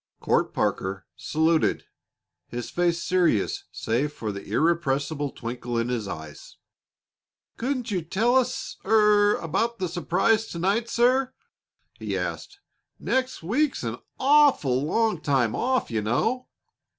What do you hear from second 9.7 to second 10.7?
the surprise to